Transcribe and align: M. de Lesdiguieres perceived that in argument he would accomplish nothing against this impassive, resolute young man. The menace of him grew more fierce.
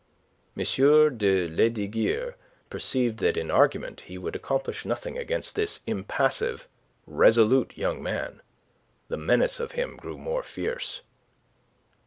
M. 0.57 0.63
de 0.65 1.47
Lesdiguieres 1.47 2.33
perceived 2.71 3.19
that 3.19 3.37
in 3.37 3.51
argument 3.51 3.99
he 4.07 4.17
would 4.17 4.35
accomplish 4.35 4.83
nothing 4.83 5.15
against 5.15 5.53
this 5.53 5.81
impassive, 5.85 6.67
resolute 7.05 7.77
young 7.77 8.01
man. 8.01 8.41
The 9.09 9.17
menace 9.17 9.59
of 9.59 9.73
him 9.73 9.97
grew 9.97 10.17
more 10.17 10.41
fierce. 10.41 11.01